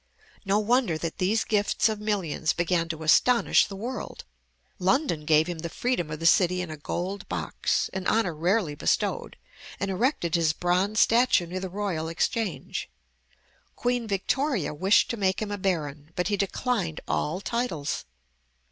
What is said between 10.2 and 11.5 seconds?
his bronze statue